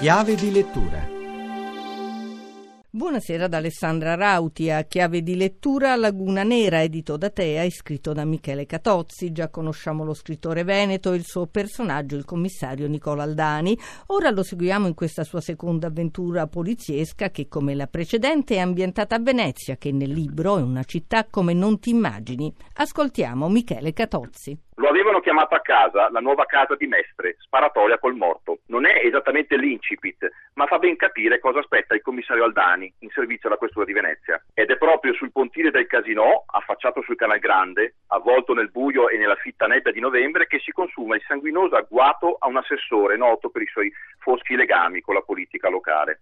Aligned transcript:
Chiave 0.00 0.34
di 0.34 0.50
lettura 0.50 0.96
Buonasera 2.88 3.48
da 3.48 3.58
Alessandra 3.58 4.14
Rauti 4.14 4.70
a 4.70 4.82
chiave 4.84 5.20
di 5.20 5.36
lettura 5.36 5.94
Laguna 5.94 6.42
Nera, 6.42 6.82
edito 6.82 7.18
da 7.18 7.28
Tea 7.28 7.64
e 7.64 7.70
scritto 7.70 8.14
da 8.14 8.24
Michele 8.24 8.64
Catozzi. 8.64 9.30
Già 9.30 9.50
conosciamo 9.50 10.02
lo 10.02 10.14
scrittore 10.14 10.64
veneto 10.64 11.12
e 11.12 11.16
il 11.16 11.24
suo 11.24 11.46
personaggio, 11.46 12.16
il 12.16 12.24
commissario 12.24 12.88
Nicola 12.88 13.24
Aldani. 13.24 13.76
Ora 14.06 14.30
lo 14.30 14.42
seguiamo 14.42 14.86
in 14.86 14.94
questa 14.94 15.22
sua 15.22 15.42
seconda 15.42 15.88
avventura 15.88 16.46
poliziesca 16.46 17.28
che, 17.28 17.46
come 17.46 17.74
la 17.74 17.86
precedente, 17.86 18.54
è 18.54 18.58
ambientata 18.58 19.16
a 19.16 19.20
Venezia, 19.20 19.76
che 19.76 19.92
nel 19.92 20.10
libro 20.10 20.56
è 20.56 20.62
una 20.62 20.84
città 20.84 21.26
come 21.28 21.52
non 21.52 21.78
ti 21.78 21.90
immagini. 21.90 22.50
Ascoltiamo 22.74 23.50
Michele 23.50 23.92
Catozzi. 23.92 24.58
Lo 24.76 24.88
avevano 24.88 25.20
chiamato 25.20 25.54
a 25.54 25.60
casa, 25.60 26.10
la 26.10 26.20
nuova 26.20 26.46
casa 26.46 26.74
di 26.74 26.86
Mestre, 26.86 27.36
sparatoria 27.38 27.98
col 27.98 28.14
morto. 28.14 28.59
Non 28.70 28.86
è 28.86 29.04
esattamente 29.04 29.56
l'incipit, 29.56 30.30
ma 30.54 30.64
fa 30.66 30.78
ben 30.78 30.94
capire 30.94 31.40
cosa 31.40 31.58
aspetta 31.58 31.96
il 31.96 32.02
commissario 32.02 32.44
Aldani 32.44 32.92
in 33.00 33.10
servizio 33.10 33.48
alla 33.48 33.58
questura 33.58 33.84
di 33.84 33.92
Venezia. 33.92 34.40
Ed 34.54 34.70
è 34.70 34.78
proprio 34.78 35.12
sul 35.14 35.32
pontile 35.32 35.72
del 35.72 35.88
casino, 35.88 36.44
affacciato 36.46 37.02
sul 37.02 37.16
Canal 37.16 37.40
Grande, 37.40 37.96
avvolto 38.08 38.54
nel 38.54 38.70
buio 38.70 39.08
e 39.08 39.18
nella 39.18 39.34
fitta 39.34 39.66
nebbia 39.66 39.90
di 39.90 39.98
novembre, 39.98 40.46
che 40.46 40.60
si 40.60 40.70
consuma 40.70 41.16
il 41.16 41.24
sanguinoso 41.26 41.74
agguato 41.74 42.36
a 42.38 42.46
un 42.46 42.58
assessore 42.58 43.16
noto 43.16 43.50
per 43.50 43.62
i 43.62 43.66
suoi 43.66 43.92
foschi 44.18 44.54
legami 44.54 45.00
con 45.00 45.14
la 45.14 45.22
politica 45.22 45.68
locale. 45.68 46.20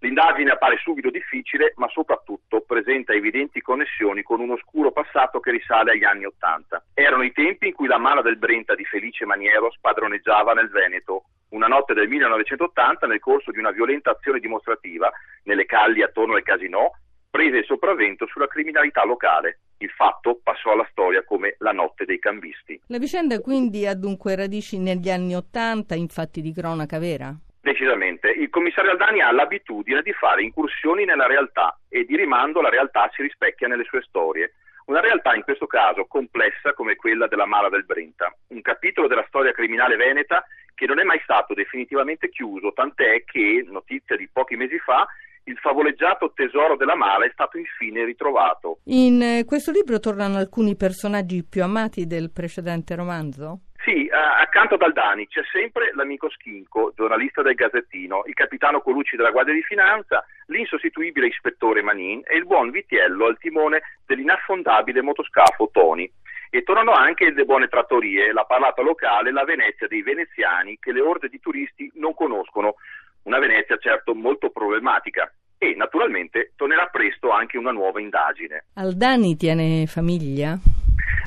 L'indagine 0.00 0.50
appare 0.50 0.76
subito 0.78 1.08
difficile, 1.08 1.72
ma 1.76 1.88
soprattutto 1.88 2.60
presenta 2.62 3.14
evidenti 3.14 3.62
connessioni 3.62 4.22
con 4.22 4.40
un 4.40 4.50
oscuro 4.50 4.90
passato 4.90 5.40
che 5.40 5.52
risale 5.52 5.92
agli 5.92 6.04
anni 6.04 6.26
Ottanta. 6.26 6.84
Erano 6.92 7.22
i 7.22 7.32
tempi 7.32 7.68
in 7.68 7.72
cui 7.72 7.86
la 7.86 7.98
mala 7.98 8.20
del 8.20 8.36
Brenta 8.36 8.74
di 8.74 8.84
Felice 8.84 9.24
Maniero 9.24 9.70
spadroneggiava 9.70 10.52
nel 10.52 10.68
Veneto. 10.68 11.26
Una 11.52 11.66
notte 11.66 11.92
del 11.92 12.08
1980, 12.08 13.06
nel 13.06 13.20
corso 13.20 13.50
di 13.50 13.58
una 13.58 13.72
violenta 13.72 14.10
azione 14.10 14.40
dimostrativa 14.40 15.12
nelle 15.44 15.66
calli 15.66 16.02
attorno 16.02 16.34
al 16.34 16.42
casino, 16.42 16.92
prese 17.28 17.58
il 17.58 17.64
sopravvento 17.66 18.26
sulla 18.26 18.46
criminalità 18.46 19.04
locale. 19.04 19.58
Il 19.76 19.90
fatto 19.90 20.40
passò 20.42 20.72
alla 20.72 20.88
storia 20.90 21.22
come 21.24 21.56
la 21.58 21.72
notte 21.72 22.06
dei 22.06 22.18
cambisti. 22.18 22.80
La 22.86 22.96
vicenda 22.96 23.38
quindi 23.40 23.86
ha 23.86 23.94
dunque 23.94 24.34
radici 24.34 24.78
negli 24.78 25.10
anni 25.10 25.34
Ottanta, 25.36 25.94
infatti 25.94 26.40
di 26.40 26.54
cronaca 26.54 26.98
vera? 26.98 27.34
Decisamente. 27.60 28.30
Il 28.30 28.48
commissario 28.48 28.90
Aldani 28.90 29.20
ha 29.20 29.30
l'abitudine 29.30 30.00
di 30.00 30.12
fare 30.12 30.42
incursioni 30.42 31.04
nella 31.04 31.26
realtà 31.26 31.78
e 31.90 32.06
di 32.06 32.16
rimando 32.16 32.62
la 32.62 32.70
realtà 32.70 33.10
si 33.14 33.20
rispecchia 33.20 33.68
nelle 33.68 33.84
sue 33.84 34.00
storie. 34.08 34.54
Una 34.86 35.00
realtà 35.00 35.34
in 35.34 35.42
questo 35.42 35.66
caso 35.66 36.06
complessa 36.06 36.72
come 36.72 36.96
quella 36.96 37.28
della 37.28 37.46
Mala 37.46 37.68
del 37.68 37.84
Brenta, 37.84 38.34
un 38.48 38.62
capitolo 38.62 39.06
della 39.06 39.24
storia 39.28 39.52
criminale 39.52 39.96
veneta 39.96 40.44
che 40.82 40.88
non 40.88 40.98
è 40.98 41.04
mai 41.04 41.20
stato 41.22 41.54
definitivamente 41.54 42.28
chiuso, 42.28 42.72
tant'è 42.72 43.22
che, 43.22 43.64
notizia 43.70 44.16
di 44.16 44.28
pochi 44.32 44.56
mesi 44.56 44.80
fa, 44.80 45.06
il 45.44 45.56
favoleggiato 45.58 46.32
tesoro 46.34 46.74
della 46.74 46.96
Mala 46.96 47.24
è 47.24 47.30
stato 47.32 47.56
infine 47.56 48.04
ritrovato. 48.04 48.80
In 48.86 49.22
eh, 49.22 49.44
questo 49.44 49.70
libro 49.70 50.00
tornano 50.00 50.38
alcuni 50.38 50.74
personaggi 50.74 51.44
più 51.44 51.62
amati 51.62 52.08
del 52.08 52.32
precedente 52.32 52.96
romanzo? 52.96 53.60
Sì, 53.84 54.08
accanto 54.10 54.74
ad 54.74 54.82
Aldani 54.82 55.28
c'è 55.28 55.42
sempre 55.52 55.92
l'amico 55.94 56.28
Schinco, 56.30 56.92
giornalista 56.96 57.42
del 57.42 57.54
Gazzettino, 57.54 58.24
il 58.26 58.34
capitano 58.34 58.80
Colucci 58.80 59.14
della 59.14 59.30
Guardia 59.30 59.54
di 59.54 59.62
Finanza, 59.62 60.24
l'insostituibile 60.46 61.28
ispettore 61.28 61.82
Manin 61.82 62.22
e 62.24 62.36
il 62.36 62.46
buon 62.46 62.70
Vitiello 62.70 63.26
al 63.26 63.38
timone 63.38 63.82
dell'inaffondabile 64.04 65.00
motoscafo 65.00 65.70
Toni. 65.72 66.10
E 66.54 66.64
tornano 66.64 66.92
anche 66.92 67.30
le 67.30 67.44
buone 67.46 67.66
trattorie, 67.66 68.30
la 68.30 68.44
parlata 68.44 68.82
locale, 68.82 69.32
la 69.32 69.42
Venezia 69.42 69.88
dei 69.88 70.02
veneziani 70.02 70.76
che 70.78 70.92
le 70.92 71.00
orde 71.00 71.30
di 71.30 71.40
turisti 71.40 71.90
non 71.94 72.12
conoscono. 72.12 72.74
Una 73.22 73.38
Venezia 73.38 73.78
certo 73.78 74.14
molto 74.14 74.50
problematica. 74.50 75.32
E 75.56 75.74
naturalmente 75.74 76.52
tornerà 76.54 76.88
presto 76.88 77.30
anche 77.30 77.56
una 77.56 77.70
nuova 77.70 78.02
indagine. 78.02 78.66
Aldani 78.74 79.34
tiene 79.34 79.86
famiglia? 79.86 80.58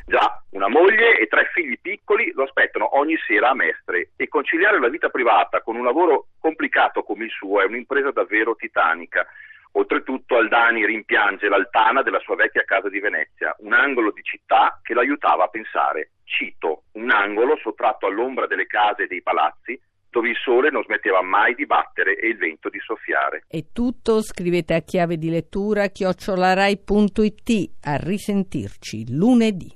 Già, 0.06 0.44
una 0.50 0.68
moglie 0.68 1.18
e 1.18 1.26
tre 1.26 1.50
figli 1.52 1.76
piccoli 1.80 2.30
lo 2.32 2.44
aspettano 2.44 2.96
ogni 2.96 3.16
sera 3.26 3.48
a 3.48 3.54
Mestre 3.54 4.10
e 4.14 4.28
conciliare 4.28 4.78
la 4.78 4.88
vita 4.88 5.08
privata 5.08 5.60
con 5.60 5.74
un 5.74 5.84
lavoro 5.84 6.28
complicato 6.38 7.02
come 7.02 7.24
il 7.24 7.30
suo 7.30 7.60
è 7.60 7.64
un'impresa 7.64 8.12
davvero 8.12 8.54
titanica. 8.54 9.26
Oltretutto 9.76 10.38
Aldani 10.38 10.86
rimpiange 10.86 11.48
l'altana 11.48 12.00
della 12.02 12.18
sua 12.20 12.34
vecchia 12.34 12.64
casa 12.64 12.88
di 12.88 12.98
Venezia, 12.98 13.54
un 13.58 13.74
angolo 13.74 14.10
di 14.10 14.22
città 14.22 14.80
che 14.82 14.94
l'aiutava 14.94 15.44
a 15.44 15.48
pensare. 15.48 16.12
Cito, 16.24 16.84
un 16.92 17.10
angolo 17.10 17.58
sottratto 17.58 18.06
all'ombra 18.06 18.46
delle 18.46 18.66
case 18.66 19.02
e 19.02 19.06
dei 19.06 19.22
palazzi, 19.22 19.78
dove 20.08 20.30
il 20.30 20.36
sole 20.42 20.70
non 20.70 20.82
smetteva 20.82 21.20
mai 21.20 21.54
di 21.54 21.66
battere 21.66 22.16
e 22.16 22.28
il 22.28 22.38
vento 22.38 22.70
di 22.70 22.78
soffiare. 22.78 23.44
E 23.48 23.66
tutto 23.74 24.22
scrivete 24.22 24.72
a 24.72 24.80
chiave 24.80 25.18
di 25.18 25.28
lettura 25.28 25.88
chiocciolarai.it. 25.88 27.70
A 27.82 27.96
risentirci 27.96 29.14
lunedì. 29.14 29.70